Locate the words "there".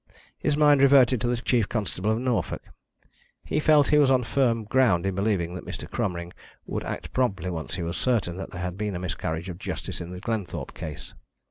8.49-8.63